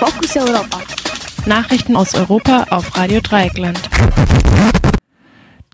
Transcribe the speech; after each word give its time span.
Fokus 0.00 0.34
Europa. 0.34 0.80
Nachrichten 1.44 1.94
aus 1.94 2.14
Europa 2.14 2.64
auf 2.70 2.96
Radio 2.96 3.20
Dreieckland. 3.20 3.78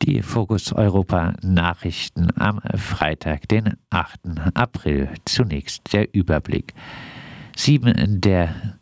Die 0.03 0.21
Fokus 0.21 0.73
Europa 0.73 1.35
Nachrichten 1.43 2.31
am 2.37 2.61
Freitag, 2.75 3.47
den 3.47 3.75
8. 3.91 4.19
April. 4.55 5.11
Zunächst 5.27 5.93
der 5.93 6.13
Überblick. 6.13 6.75
Sieben 7.55 8.21
der 8.21 8.81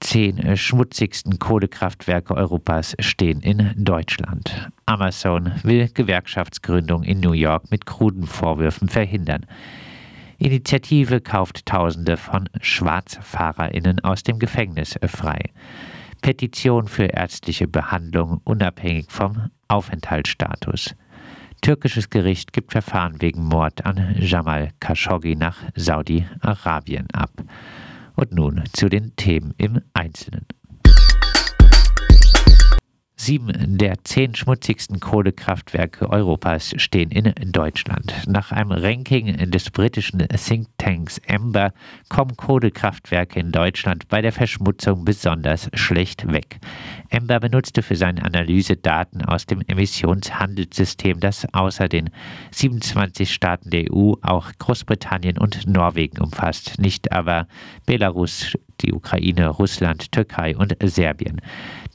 zehn 0.00 0.54
schmutzigsten 0.58 1.38
Kohlekraftwerke 1.38 2.34
Europas 2.34 2.94
stehen 2.98 3.40
in 3.40 3.72
Deutschland. 3.78 4.68
Amazon 4.84 5.52
will 5.62 5.88
Gewerkschaftsgründung 5.88 7.02
in 7.02 7.20
New 7.20 7.32
York 7.32 7.70
mit 7.70 7.86
kruden 7.86 8.26
Vorwürfen 8.26 8.90
verhindern. 8.90 9.46
Initiative 10.40 11.20
kauft 11.20 11.66
Tausende 11.66 12.16
von 12.16 12.48
SchwarzfahrerInnen 12.62 14.00
aus 14.00 14.22
dem 14.22 14.38
Gefängnis 14.38 14.98
frei. 15.06 15.50
Petition 16.22 16.88
für 16.88 17.04
ärztliche 17.04 17.68
Behandlung 17.68 18.40
unabhängig 18.44 19.10
vom 19.10 19.50
Aufenthaltsstatus. 19.68 20.94
Türkisches 21.60 22.08
Gericht 22.08 22.54
gibt 22.54 22.72
Verfahren 22.72 23.20
wegen 23.20 23.44
Mord 23.44 23.84
an 23.84 24.16
Jamal 24.18 24.70
Khashoggi 24.80 25.36
nach 25.36 25.58
Saudi-Arabien 25.76 27.06
ab. 27.12 27.32
Und 28.16 28.32
nun 28.32 28.64
zu 28.72 28.88
den 28.88 29.14
Themen 29.16 29.52
im 29.58 29.82
Einzelnen. 29.92 30.46
Sieben 33.22 33.76
der 33.76 34.02
zehn 34.02 34.34
schmutzigsten 34.34 34.98
Kohlekraftwerke 34.98 36.08
Europas 36.08 36.72
stehen 36.78 37.10
in 37.10 37.52
Deutschland. 37.52 38.14
Nach 38.26 38.50
einem 38.50 38.72
Ranking 38.72 39.50
des 39.50 39.70
britischen 39.70 40.26
Thinktanks 40.26 41.20
Amber 41.28 41.74
kommen 42.08 42.34
Kohlekraftwerke 42.38 43.38
in 43.38 43.52
Deutschland 43.52 44.08
bei 44.08 44.22
der 44.22 44.32
Verschmutzung 44.32 45.04
besonders 45.04 45.68
schlecht 45.74 46.32
weg. 46.32 46.60
Amber 47.12 47.40
benutzte 47.40 47.82
für 47.82 47.94
seine 47.94 48.24
Analyse 48.24 48.76
Daten 48.76 49.22
aus 49.22 49.44
dem 49.44 49.60
Emissionshandelssystem, 49.66 51.20
das 51.20 51.46
außer 51.52 51.88
den 51.88 52.08
27 52.52 53.30
Staaten 53.30 53.68
der 53.68 53.92
EU 53.92 54.14
auch 54.22 54.50
Großbritannien 54.58 55.36
und 55.36 55.66
Norwegen 55.66 56.22
umfasst, 56.22 56.78
nicht 56.78 57.12
aber 57.12 57.48
Belarus, 57.84 58.56
die 58.82 58.92
Ukraine, 58.92 59.48
Russland, 59.48 60.12
Türkei 60.12 60.56
und 60.56 60.76
Serbien. 60.82 61.40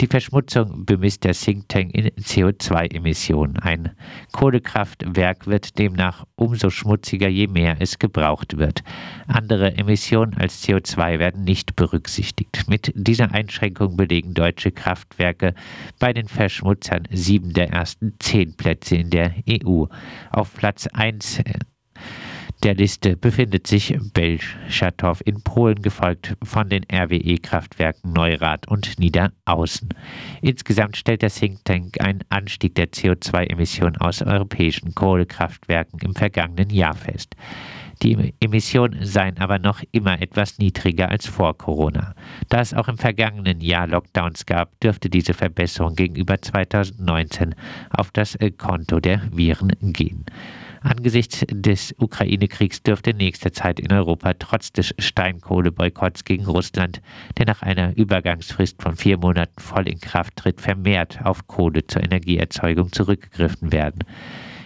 Die 0.02 0.08
Verschmutzung 0.08 0.86
bemisst 0.86 1.24
der 1.24 1.34
Think 1.34 1.70
Tank 1.70 1.94
in 1.94 2.10
CO2-Emissionen. 2.10 3.58
Ein 3.60 3.92
Kohlekraftwerk 4.32 5.48
wird 5.48 5.78
demnach 5.80 6.26
umso 6.36 6.70
schmutziger, 6.70 7.30
je 7.30 7.48
mehr 7.48 7.78
es 7.80 7.98
gebraucht 8.00 8.58
wird. 8.58 8.84
Andere 9.28 9.78
Emissionen 9.78 10.34
als 10.36 10.64
CO2 10.66 11.20
werden 11.20 11.44
nicht 11.44 11.76
berücksichtigt. 11.76 12.66
Mit 12.68 12.92
dieser 12.96 13.32
Einschränkung 13.32 13.96
belegen 13.96 14.34
deutsche 14.34 14.72
Kraftwerke 14.72 15.56
bei 16.00 16.14
den 16.14 16.28
Verschmutzern 16.28 17.08
sieben 17.12 17.54
der 17.54 17.70
ersten 17.70 18.16
zehn 18.20 18.56
Plätze 18.56 18.98
in 18.98 19.10
der 19.10 19.34
EU. 19.50 19.86
Auf 20.32 20.54
Platz 20.54 20.88
1 20.88 21.42
der 22.66 22.74
Liste 22.74 23.16
befindet 23.16 23.68
sich 23.68 23.96
Belschatow 24.16 25.22
in 25.24 25.44
Polen, 25.44 25.84
gefolgt 25.84 26.36
von 26.44 26.68
den 26.68 26.84
RWE-Kraftwerken 26.92 28.12
Neurath 28.12 28.68
und 28.68 28.98
Niederaußen. 28.98 29.90
Insgesamt 30.42 30.98
stellt 30.98 31.22
der 31.22 31.30
Think 31.30 31.64
Tank 31.64 32.02
einen 32.02 32.22
Anstieg 32.30 32.74
der 32.74 32.88
CO2-Emissionen 32.88 33.98
aus 33.98 34.24
europäischen 34.24 34.96
Kohlekraftwerken 34.96 36.00
im 36.00 36.16
vergangenen 36.16 36.72
Jahr 36.72 36.96
fest. 36.96 37.36
Die 38.02 38.34
Emissionen 38.40 39.06
seien 39.06 39.38
aber 39.38 39.60
noch 39.60 39.84
immer 39.92 40.20
etwas 40.20 40.58
niedriger 40.58 41.10
als 41.10 41.28
vor 41.28 41.56
Corona. 41.56 42.16
Da 42.50 42.62
es 42.62 42.74
auch 42.74 42.88
im 42.88 42.98
vergangenen 42.98 43.62
Jahr 43.62 43.86
Lockdowns 43.86 44.48
gab, 44.48 44.80
dürfte 44.80 45.12
diese 45.12 45.36
Verbesserung 45.36 45.94
gegenüber 45.94 46.42
2019 46.42 47.54
auf 47.92 48.10
das 48.10 48.36
Konto 48.58 49.00
der 49.00 49.22
Viren 49.32 49.72
gehen. 49.82 50.26
Angesichts 50.86 51.44
des 51.50 51.96
Ukraine-Kriegs 51.98 52.84
dürfte 52.84 53.10
in 53.10 53.18
nächster 53.18 53.52
Zeit 53.52 53.80
in 53.80 53.92
Europa 53.92 54.36
trotz 54.36 54.72
des 54.72 54.94
Steinkohleboykotts 55.00 56.26
gegen 56.26 56.46
Russland, 56.46 57.02
der 57.40 57.48
nach 57.48 57.64
einer 57.64 57.98
Übergangsfrist 57.98 58.84
von 58.84 58.96
vier 58.96 59.18
Monaten 59.18 59.60
voll 59.60 59.88
in 59.88 60.00
Kraft 60.00 60.36
tritt, 60.36 60.62
vermehrt 60.62 61.26
auf 61.26 61.48
Kohle 61.48 61.88
zur 61.88 62.04
Energieerzeugung 62.04 62.92
zurückgegriffen 62.92 63.72
werden. 63.72 64.04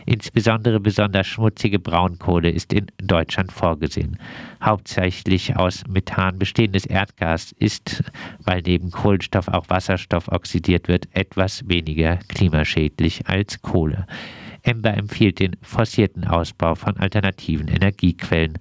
Insbesondere 0.05 0.81
besonders 0.81 1.25
schmutzige 1.27 1.79
Braunkohle 1.79 2.49
ist 2.49 2.73
in 2.73 2.87
Deutschland 2.97 3.53
vorgesehen. 3.53 4.19
Hauptsächlich 4.61 5.55
aus 5.55 5.83
Methan 5.87 6.37
bestehendes 6.37 6.85
Erdgas 6.85 7.53
ist, 7.53 8.03
weil 8.43 8.61
neben 8.65 8.91
Kohlenstoff 8.91 9.47
auch 9.47 9.69
Wasserstoff 9.69 10.27
oxidiert 10.27 10.89
wird, 10.89 11.07
etwas 11.13 11.69
weniger 11.69 12.17
klimaschädlich 12.27 13.27
als 13.27 13.61
Kohle. 13.61 14.05
Ember 14.69 14.95
empfiehlt 14.95 15.39
den 15.39 15.55
forcierten 15.63 16.27
Ausbau 16.27 16.75
von 16.75 16.97
alternativen 16.97 17.67
Energiequellen. 17.67 18.59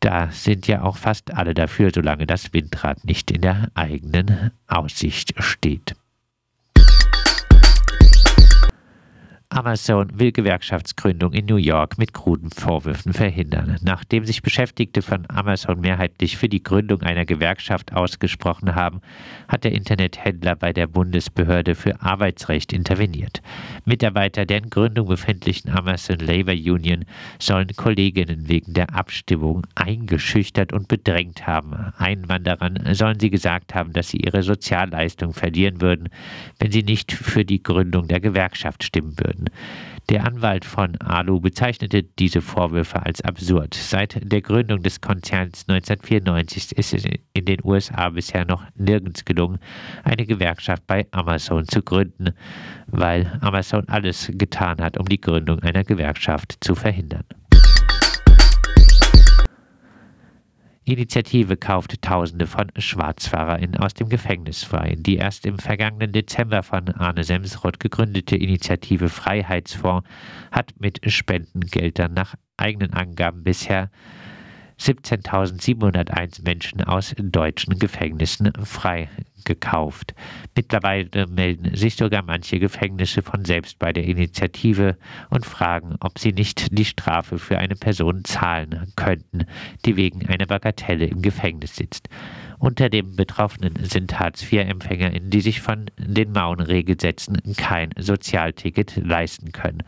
Da 0.00 0.30
sind 0.30 0.66
ja 0.66 0.82
auch 0.82 0.96
fast 0.96 1.34
alle 1.34 1.52
dafür, 1.52 1.90
solange 1.94 2.26
das 2.26 2.52
Windrad 2.54 3.04
nicht 3.04 3.30
in 3.30 3.42
der 3.42 3.68
eigenen 3.74 4.52
Aussicht 4.66 5.34
steht. 5.42 5.94
Amazon 9.54 10.18
will 10.18 10.32
Gewerkschaftsgründung 10.32 11.32
in 11.32 11.46
New 11.46 11.54
York 11.54 11.96
mit 11.96 12.12
kruden 12.12 12.50
Vorwürfen 12.50 13.12
verhindern. 13.12 13.76
Nachdem 13.82 14.24
sich 14.24 14.42
Beschäftigte 14.42 15.00
von 15.00 15.26
Amazon 15.28 15.80
mehrheitlich 15.80 16.36
für 16.36 16.48
die 16.48 16.64
Gründung 16.64 17.02
einer 17.02 17.24
Gewerkschaft 17.24 17.92
ausgesprochen 17.92 18.74
haben, 18.74 19.00
hat 19.46 19.62
der 19.62 19.70
Internethändler 19.70 20.56
bei 20.56 20.72
der 20.72 20.88
Bundesbehörde 20.88 21.76
für 21.76 22.02
Arbeitsrecht 22.02 22.72
interveniert. 22.72 23.42
Mitarbeiter 23.84 24.44
der 24.44 24.58
in 24.58 24.70
Gründung 24.70 25.06
befindlichen 25.06 25.70
Amazon 25.70 26.18
Labor 26.18 26.54
Union 26.54 27.04
sollen 27.38 27.68
Kolleginnen 27.76 28.48
wegen 28.48 28.74
der 28.74 28.92
Abstimmung 28.92 29.62
eingeschüchtert 29.76 30.72
und 30.72 30.88
bedrängt 30.88 31.46
haben. 31.46 31.92
Einwanderern 31.96 32.92
sollen 32.92 33.20
sie 33.20 33.30
gesagt 33.30 33.72
haben, 33.72 33.92
dass 33.92 34.08
sie 34.08 34.18
ihre 34.18 34.42
Sozialleistung 34.42 35.32
verlieren 35.32 35.80
würden, 35.80 36.08
wenn 36.58 36.72
sie 36.72 36.82
nicht 36.82 37.12
für 37.12 37.44
die 37.44 37.62
Gründung 37.62 38.08
der 38.08 38.18
Gewerkschaft 38.18 38.82
stimmen 38.82 39.14
würden. 39.16 39.43
Der 40.10 40.26
Anwalt 40.26 40.66
von 40.66 41.00
Alu 41.00 41.40
bezeichnete 41.40 42.02
diese 42.02 42.42
Vorwürfe 42.42 43.04
als 43.06 43.22
absurd. 43.22 43.72
Seit 43.72 44.20
der 44.22 44.42
Gründung 44.42 44.82
des 44.82 45.00
Konzerns 45.00 45.64
1994 45.66 46.76
ist 46.76 46.92
es 46.92 47.04
in 47.32 47.44
den 47.46 47.60
USA 47.64 48.10
bisher 48.10 48.44
noch 48.44 48.64
nirgends 48.74 49.24
gelungen, 49.24 49.58
eine 50.02 50.26
Gewerkschaft 50.26 50.86
bei 50.86 51.06
Amazon 51.10 51.66
zu 51.66 51.82
gründen, 51.82 52.34
weil 52.86 53.38
Amazon 53.40 53.88
alles 53.88 54.30
getan 54.34 54.82
hat, 54.82 54.98
um 54.98 55.06
die 55.06 55.20
Gründung 55.20 55.60
einer 55.60 55.84
Gewerkschaft 55.84 56.58
zu 56.60 56.74
verhindern. 56.74 57.24
Initiative 60.86 61.56
kauft 61.56 62.02
Tausende 62.02 62.46
von 62.46 62.70
SchwarzfahrerInnen 62.76 63.76
aus 63.78 63.94
dem 63.94 64.10
Gefängnis 64.10 64.64
frei. 64.64 64.96
Die 64.98 65.16
erst 65.16 65.46
im 65.46 65.58
vergangenen 65.58 66.12
Dezember 66.12 66.62
von 66.62 66.88
Arne 66.90 67.24
Semsroth 67.24 67.80
gegründete 67.80 68.36
Initiative 68.36 69.08
Freiheitsfonds 69.08 70.06
hat 70.52 70.74
mit 70.78 71.00
Spendengeldern 71.10 72.12
nach 72.12 72.34
eigenen 72.58 72.92
Angaben 72.92 73.44
bisher 73.44 73.90
17.701 74.78 76.42
Menschen 76.44 76.82
aus 76.82 77.14
deutschen 77.18 77.78
Gefängnissen 77.78 78.52
freigekauft. 79.44 80.14
Mittlerweile 80.56 81.26
melden 81.26 81.74
sich 81.76 81.96
sogar 81.96 82.22
manche 82.22 82.58
Gefängnisse 82.58 83.22
von 83.22 83.44
selbst 83.44 83.78
bei 83.78 83.92
der 83.92 84.04
Initiative 84.04 84.96
und 85.30 85.46
fragen, 85.46 85.96
ob 86.00 86.18
sie 86.18 86.32
nicht 86.32 86.76
die 86.76 86.84
Strafe 86.84 87.38
für 87.38 87.58
eine 87.58 87.74
Person 87.74 88.24
zahlen 88.24 88.92
könnten, 88.96 89.46
die 89.84 89.96
wegen 89.96 90.26
einer 90.28 90.46
Bagatelle 90.46 91.06
im 91.06 91.22
Gefängnis 91.22 91.76
sitzt. 91.76 92.08
Unter 92.58 92.88
den 92.88 93.16
Betroffenen 93.16 93.74
sind 93.84 94.18
Hartz-IV-EmpfängerInnen, 94.18 95.28
die 95.28 95.40
sich 95.40 95.60
von 95.60 95.86
den 95.98 96.32
Mauen-Regelsätzen 96.32 97.42
kein 97.56 97.90
Sozialticket 97.98 98.96
leisten 98.96 99.52
können. 99.52 99.82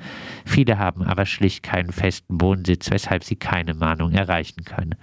Viele 0.44 0.79
haben 0.79 1.02
aber 1.02 1.25
schlicht 1.25 1.62
keinen 1.62 1.93
festen 1.93 2.41
Wohnsitz, 2.41 2.91
weshalb 2.91 3.25
sie 3.25 3.37
keine 3.37 3.73
Mahnung 3.75 4.12
erreichen 4.12 4.64
können. 4.64 4.94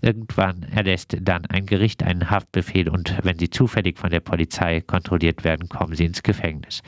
Irgendwann 0.00 0.62
erlässt 0.74 1.16
dann 1.20 1.46
ein 1.46 1.66
Gericht 1.66 2.02
einen 2.02 2.30
Haftbefehl 2.30 2.88
und 2.88 3.18
wenn 3.22 3.38
sie 3.38 3.50
zufällig 3.50 3.98
von 3.98 4.10
der 4.10 4.20
Polizei 4.20 4.80
kontrolliert 4.80 5.44
werden, 5.44 5.68
kommen 5.68 5.94
sie 5.94 6.04
ins 6.04 6.22
Gefängnis. 6.22 6.82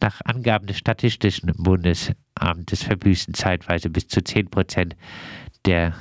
Nach 0.00 0.20
Angaben 0.24 0.66
des 0.66 0.78
Statistischen 0.78 1.52
Bundesamtes 1.56 2.82
verbüßen 2.82 3.34
zeitweise 3.34 3.90
bis 3.90 4.08
zu 4.08 4.22
10 4.22 4.50
Prozent 4.50 4.96
der 5.64 5.94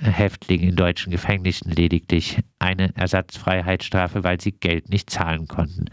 Häftlinge 0.00 0.68
in 0.68 0.76
deutschen 0.76 1.10
Gefängnissen 1.10 1.72
lediglich 1.72 2.38
eine 2.58 2.94
Ersatzfreiheitsstrafe, 2.96 4.22
weil 4.22 4.40
sie 4.40 4.52
Geld 4.52 4.90
nicht 4.90 5.10
zahlen 5.10 5.48
konnten. 5.48 5.86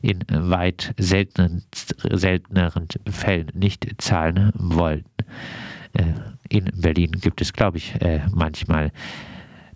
In 0.00 0.24
weit 0.30 0.94
seltenen, 0.98 1.64
selteneren 1.74 2.88
Fällen 3.10 3.50
nicht 3.54 3.86
zahlen 3.98 4.52
wollten. 4.54 5.06
Äh, 5.92 6.04
in 6.48 6.70
Berlin 6.74 7.12
gibt 7.12 7.40
es, 7.40 7.52
glaube 7.52 7.78
ich, 7.78 8.00
äh, 8.00 8.20
manchmal 8.32 8.92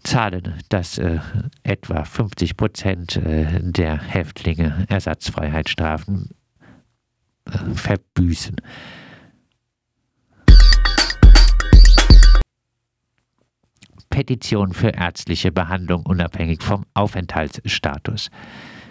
zahlen, 0.03 0.55
dass 0.69 0.99
äh, 0.99 1.19
etwa 1.63 2.05
50 2.05 2.57
Prozent 2.57 3.17
äh, 3.17 3.61
der 3.61 4.01
Häftlinge 4.01 4.87
Ersatzfreiheitsstrafen 4.89 6.31
äh, 7.47 7.75
verbüßen. 7.75 8.57
Petition 14.09 14.73
für 14.73 14.91
ärztliche 14.91 15.53
Behandlung 15.53 16.07
unabhängig 16.07 16.63
vom 16.63 16.87
Aufenthaltsstatus. 16.95 18.31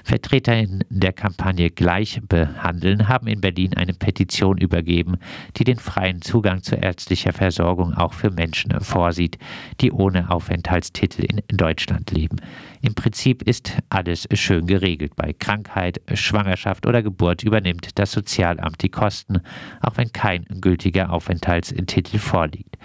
VertreterInnen 0.06 0.84
der 0.90 1.14
Kampagne 1.14 1.72
Gleich 1.72 2.22
behandeln 2.30 3.08
haben 3.08 3.26
in 3.26 3.42
Berlin 3.42 3.74
eine 3.74 3.94
Petition 3.94 4.60
übergeben, 4.60 5.18
die 5.58 5.64
den 5.64 5.80
freien 5.80 6.22
Zugang 6.22 6.62
zu 6.62 6.76
ärztlicher 6.76 7.34
Versorgung 7.34 7.96
auch 7.96 8.14
für 8.14 8.30
Menschen 8.30 8.80
vorsieht, 8.82 9.40
die 9.82 9.92
ohne 9.92 10.30
Aufenthaltstitel 10.30 11.24
in 11.24 11.42
Deutschland 11.58 12.12
leben. 12.12 12.38
Im 12.86 12.94
Prinzip 12.94 13.42
ist 13.42 13.80
alles 13.90 14.28
schön 14.36 14.68
geregelt. 14.68 15.16
Bei 15.16 15.34
Krankheit, 15.34 16.02
Schwangerschaft 16.14 16.86
oder 16.86 17.02
Geburt 17.02 17.42
übernimmt 17.42 17.98
das 17.98 18.12
Sozialamt 18.12 18.84
die 18.84 18.90
Kosten, 18.90 19.42
auch 19.82 19.98
wenn 19.98 20.14
kein 20.14 20.46
gültiger 20.62 21.12
Aufenthaltstitel 21.12 22.20
vorliegt. 22.20 22.78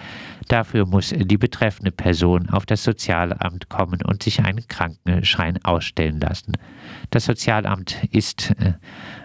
Dafür 0.48 0.86
muss 0.86 1.10
die 1.14 1.36
betreffende 1.36 1.92
Person 1.92 2.48
auf 2.48 2.64
das 2.64 2.82
Sozialamt 2.82 3.68
kommen 3.68 4.00
und 4.02 4.22
sich 4.22 4.40
einen 4.40 4.66
Krankenschein 4.66 5.62
ausstellen 5.64 6.18
lassen. 6.18 6.54
Das 7.10 7.26
Sozialamt 7.26 8.02
ist 8.10 8.52
äh, 8.52 8.72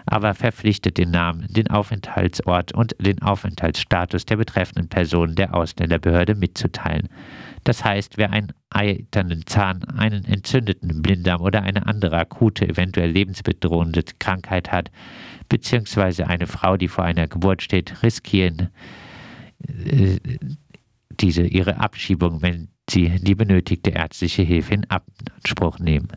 aber 0.04 0.34
verpflichtet, 0.34 0.98
den 0.98 1.10
Namen, 1.10 1.46
den 1.48 1.70
Aufenthaltsort 1.70 2.72
und 2.74 2.94
den 3.00 3.22
Aufenthaltsstatus 3.22 4.26
der 4.26 4.36
betreffenden 4.36 4.90
Person 4.90 5.36
der 5.36 5.54
Ausländerbehörde 5.54 6.34
mitzuteilen. 6.34 7.08
Das 7.64 7.82
heißt, 7.82 8.18
wer 8.18 8.30
einen 8.30 8.52
eiternen 8.76 9.46
Zahn, 9.46 9.82
einen 9.84 10.24
entzündeten 10.24 11.02
Blinddarm 11.02 11.40
oder 11.40 11.62
eine 11.62 11.86
andere 11.86 12.18
akute, 12.18 12.68
eventuell 12.68 13.10
lebensbedrohende 13.10 14.04
Krankheit 14.18 14.70
hat, 14.70 14.90
beziehungsweise 15.48 16.26
eine 16.26 16.46
Frau, 16.46 16.76
die 16.76 16.88
vor 16.88 17.04
einer 17.04 17.26
Geburt 17.26 17.62
steht, 17.62 18.02
riskieren 18.02 18.68
äh, 19.66 20.18
diese 21.10 21.42
ihre 21.42 21.78
Abschiebung, 21.78 22.42
wenn 22.42 22.68
sie 22.88 23.08
die 23.20 23.34
benötigte 23.34 23.90
ärztliche 23.90 24.42
Hilfe 24.42 24.74
in 24.74 24.86
Anspruch 24.90 25.78
nehmen. 25.78 26.08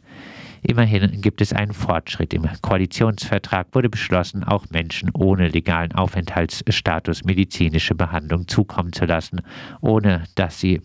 Immerhin 0.62 1.22
gibt 1.22 1.40
es 1.40 1.54
einen 1.54 1.72
Fortschritt. 1.72 2.34
Im 2.34 2.46
Koalitionsvertrag 2.62 3.68
wurde 3.74 3.90
beschlossen, 3.90 4.44
auch 4.44 4.66
Menschen 4.70 5.10
ohne 5.14 5.48
legalen 5.48 5.94
Aufenthaltsstatus 5.94 7.24
medizinische 7.24 7.96
Behandlung 7.96 8.48
zukommen 8.48 8.92
zu 8.92 9.06
lassen, 9.06 9.42
ohne 9.80 10.26
dass 10.36 10.60
sie 10.60 10.82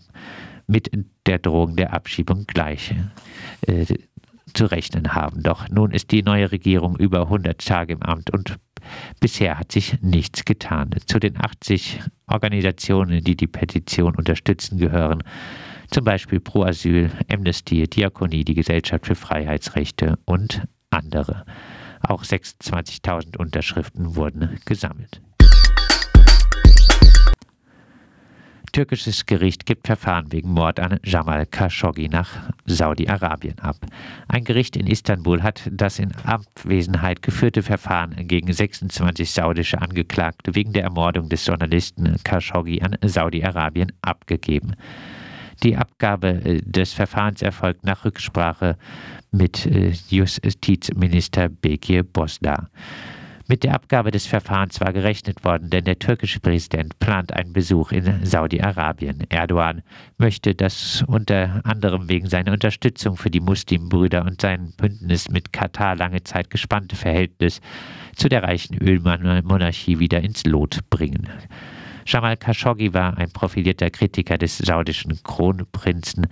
mit 0.67 0.91
der 1.25 1.39
Drohung 1.39 1.75
der 1.75 1.93
Abschiebung 1.93 2.45
gleich 2.47 2.93
äh, 3.67 3.85
zu 4.53 4.65
rechnen 4.65 5.13
haben. 5.13 5.43
Doch 5.43 5.69
nun 5.69 5.91
ist 5.91 6.11
die 6.11 6.23
neue 6.23 6.51
Regierung 6.51 6.97
über 6.97 7.23
100 7.23 7.65
Tage 7.65 7.93
im 7.93 8.01
Amt 8.01 8.29
und 8.31 8.57
bisher 9.19 9.59
hat 9.59 9.71
sich 9.71 10.01
nichts 10.01 10.45
getan. 10.45 10.91
Zu 11.05 11.19
den 11.19 11.37
80 11.37 11.99
Organisationen, 12.27 13.23
die 13.23 13.35
die 13.35 13.47
Petition 13.47 14.15
unterstützen, 14.15 14.77
gehören 14.77 15.23
zum 15.91 16.03
Beispiel 16.03 16.39
Pro 16.39 16.63
Asyl, 16.63 17.11
Amnesty, 17.31 17.87
Diakonie, 17.87 18.43
die 18.43 18.55
Gesellschaft 18.55 19.05
für 19.05 19.15
Freiheitsrechte 19.15 20.17
und 20.25 20.63
andere. 20.89 21.45
Auch 22.01 22.23
26.000 22.23 23.37
Unterschriften 23.37 24.15
wurden 24.15 24.59
gesammelt. 24.65 25.21
Türkisches 28.75 29.25
Gericht 29.25 29.65
gibt 29.65 29.87
Verfahren 29.87 30.33
wegen 30.33 30.51
Mord 30.51 30.81
an 30.81 30.99
Jamal 31.01 31.45
Khashoggi 31.45 32.09
nach 32.09 32.51
Saudi-Arabien 32.65 33.57
ab. 33.59 33.77
Ein 34.27 34.43
Gericht 34.43 34.75
in 34.75 34.85
Istanbul 34.85 35.43
hat 35.43 35.61
das 35.71 35.97
in 35.97 36.13
Abwesenheit 36.25 37.21
geführte 37.21 37.63
Verfahren 37.63 38.27
gegen 38.27 38.51
26 38.51 39.31
saudische 39.31 39.81
Angeklagte 39.81 40.55
wegen 40.55 40.73
der 40.73 40.83
Ermordung 40.83 41.29
des 41.29 41.45
Journalisten 41.45 42.17
Khashoggi 42.25 42.81
an 42.81 42.97
Saudi-Arabien 43.01 43.93
abgegeben. 44.01 44.75
Die 45.63 45.77
Abgabe 45.77 46.27
äh, 46.43 46.61
des 46.61 46.91
Verfahrens 46.91 47.41
erfolgt 47.41 47.85
nach 47.85 48.03
Rücksprache 48.03 48.77
mit 49.31 49.65
äh, 49.67 49.93
Justizminister 50.09 51.47
Bekir 51.47 52.03
Bosda. 52.03 52.67
Mit 53.47 53.63
der 53.63 53.75
Abgabe 53.75 54.09
des 54.09 54.25
Verfahrens 54.25 54.81
war 54.81 54.91
gerechnet 54.91 55.45
worden, 55.45 55.69
denn 55.69 55.83
der 55.83 55.99
türkische 55.99 56.39
Präsident 56.39 56.97
plant 56.97 57.31
einen 57.31 57.53
Besuch 57.53 57.91
in 57.91 58.25
Saudi-Arabien. 58.25 59.23
Erdogan 59.29 59.83
möchte 60.17 60.55
das 60.55 61.03
unter 61.05 61.61
anderem 61.63 62.09
wegen 62.09 62.27
seiner 62.27 62.53
Unterstützung 62.53 63.17
für 63.17 63.29
die 63.29 63.41
Muslimbrüder 63.41 64.25
und 64.25 64.41
sein 64.41 64.73
Bündnis 64.77 65.29
mit 65.29 65.53
Katar 65.53 65.95
lange 65.95 66.23
Zeit 66.23 66.49
gespannte 66.49 66.95
Verhältnis 66.95 67.61
zu 68.15 68.29
der 68.29 68.41
reichen 68.41 68.79
Ölmonarchie 68.81 69.99
wieder 69.99 70.21
ins 70.21 70.43
Lot 70.45 70.79
bringen. 70.89 71.29
Jamal 72.07 72.37
Khashoggi 72.37 72.95
war 72.95 73.15
ein 73.17 73.29
profilierter 73.31 73.91
Kritiker 73.91 74.39
des 74.39 74.57
saudischen 74.57 75.21
Kronprinzen 75.21 76.25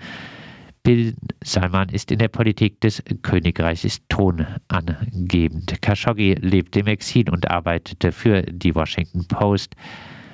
Bin 0.83 1.15
Salman 1.41 1.87
ist 1.87 2.11
in 2.11 2.19
der 2.19 2.27
Politik 2.27 2.81
des 2.81 3.01
Königreiches 3.21 4.01
tonangebend. 4.09 5.81
Khashoggi 5.81 6.33
lebt 6.33 6.75
im 6.75 6.87
Exil 6.87 7.29
und 7.29 7.49
arbeitete 7.49 8.11
für 8.11 8.41
die 8.41 8.75
Washington 8.75 9.25
Post. 9.25 9.77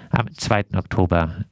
Am 0.10 0.26
2. 0.34 0.66
Oktober 0.76 1.46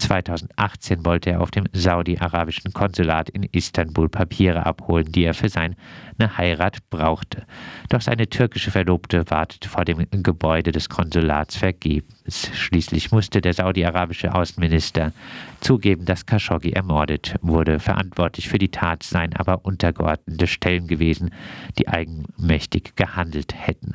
2018 0.00 1.06
wollte 1.06 1.30
er 1.30 1.40
auf 1.40 1.50
dem 1.50 1.64
saudi-arabischen 1.72 2.74
Konsulat 2.74 3.30
in 3.30 3.44
Istanbul 3.44 4.10
Papiere 4.10 4.66
abholen, 4.66 5.10
die 5.10 5.24
er 5.24 5.32
für 5.32 5.48
seine 5.48 5.76
Heirat 6.20 6.90
brauchte. 6.90 7.46
Doch 7.88 8.02
seine 8.02 8.28
türkische 8.28 8.70
Verlobte 8.70 9.24
wartete 9.30 9.66
vor 9.66 9.86
dem 9.86 10.06
Gebäude 10.10 10.72
des 10.72 10.90
Konsulats 10.90 11.56
vergebens. 11.56 12.21
Schließlich 12.28 13.10
musste 13.10 13.40
der 13.40 13.52
saudi-arabische 13.52 14.34
Außenminister 14.34 15.12
zugeben, 15.60 16.04
dass 16.04 16.24
Khashoggi 16.24 16.72
ermordet 16.72 17.34
wurde. 17.42 17.80
Verantwortlich 17.80 18.48
für 18.48 18.58
die 18.58 18.70
Tat 18.70 19.02
seien 19.02 19.34
aber 19.34 19.64
untergeordnete 19.64 20.46
Stellen 20.46 20.86
gewesen, 20.86 21.34
die 21.78 21.88
eigenmächtig 21.88 22.94
gehandelt 22.94 23.54
hätten. 23.56 23.94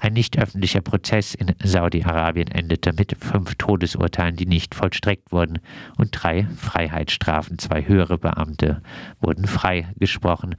Ein 0.00 0.14
nicht 0.14 0.38
öffentlicher 0.38 0.80
Prozess 0.80 1.34
in 1.34 1.54
Saudi-Arabien 1.62 2.48
endete 2.48 2.92
mit 2.92 3.16
fünf 3.20 3.54
Todesurteilen, 3.54 4.36
die 4.36 4.46
nicht 4.46 4.74
vollstreckt 4.74 5.30
wurden, 5.30 5.60
und 5.96 6.10
drei 6.12 6.46
Freiheitsstrafen. 6.56 7.58
Zwei 7.58 7.86
höhere 7.86 8.18
Beamte 8.18 8.82
wurden 9.20 9.46
freigesprochen. 9.46 10.56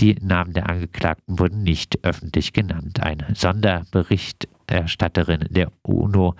Die 0.00 0.16
Namen 0.22 0.54
der 0.54 0.70
Angeklagten 0.70 1.38
wurden 1.38 1.62
nicht 1.62 2.02
öffentlich 2.04 2.54
genannt. 2.54 3.02
Eine 3.02 3.26
Sonderberichterstatterin 3.34 5.46
der 5.50 5.70
UNO 5.82 6.34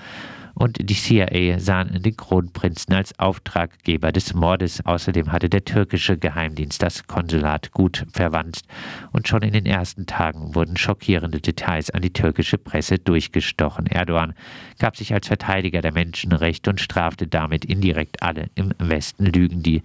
und 0.55 0.79
die 0.81 0.95
CIA 0.95 1.59
sahen 1.59 2.03
den 2.03 2.17
Kronprinzen 2.17 2.95
als 2.95 3.19
Auftraggeber 3.19 4.13
des 4.13 4.35
Mordes. 4.35 4.85
Außerdem 4.85 5.33
hatte 5.33 5.49
der 5.49 5.65
türkische 5.65 6.19
Geheimdienst 6.19 6.83
das 6.83 7.07
Konsulat 7.07 7.73
gut 7.73 8.07
verwandt 8.13 8.63
und 9.13 9.29
schon 9.29 9.43
in 9.43 9.53
den 9.53 9.67
ersten 9.67 10.07
Tagen 10.07 10.55
wurden 10.55 10.77
schockierende 10.77 11.41
Details 11.41 11.91
an 11.91 12.03
die 12.03 12.13
türkische 12.13 12.59
Presse 12.59 12.99
durchgestochen. 12.99 13.87
Erdogan 13.87 14.35
gab 14.79 14.97
sich 14.97 15.13
als 15.13 15.29
Verteidiger 15.29 15.81
der 15.81 15.93
Menschenrechte 15.93 16.71
und 16.71 16.81
strafte 16.81 17.27
damit 17.27 17.65
indirekt 17.65 18.23
alle 18.23 18.51
im 18.55 18.73
Westen 18.79 19.27
Lügen, 19.27 19.63
die 19.63 19.83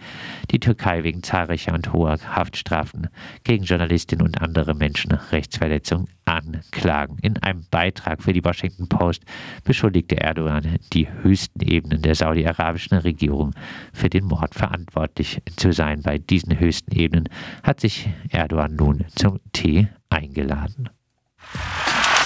die 0.51 0.59
Türkei 0.59 1.03
wegen 1.03 1.23
zahlreicher 1.23 1.73
und 1.73 1.93
hoher 1.93 2.17
Haftstrafen 2.35 3.09
gegen 3.43 3.65
Journalistinnen 3.65 4.25
und 4.25 4.41
andere 4.41 4.73
Menschenrechtsverletzungen 4.73 6.07
anklagen. 6.25 7.17
In 7.21 7.41
einem 7.41 7.63
Beitrag 7.71 8.21
für 8.23 8.33
die 8.33 8.43
Washington 8.43 8.87
Post 8.89 9.23
beschuldigte 9.63 10.17
Erdogan 10.17 10.77
die 10.93 11.07
höchsten 11.21 11.61
Ebenen 11.61 12.01
der 12.01 12.15
saudi-arabischen 12.15 12.97
Regierung 12.97 13.53
für 13.93 14.09
den 14.09 14.25
Mord 14.25 14.55
verantwortlich 14.55 15.41
zu 15.55 15.71
sein. 15.71 16.01
Bei 16.01 16.17
diesen 16.17 16.59
höchsten 16.59 16.93
Ebenen 16.95 17.29
hat 17.63 17.79
sich 17.79 18.09
Erdogan 18.29 18.75
nun 18.75 19.05
zum 19.15 19.39
Tee 19.53 19.87
eingeladen. 20.09 20.89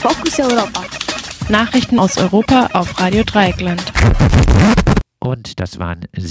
Fokus 0.02 0.40
Europa. 0.40 0.84
Nachrichten 1.50 2.00
aus 2.00 2.18
Europa 2.18 2.70
auf 2.74 3.00
Radio 3.00 3.24
Dreieckland. 3.24 3.84
Und 5.20 5.60
das 5.60 5.80
waren 5.80 6.08
sie. 6.14 6.28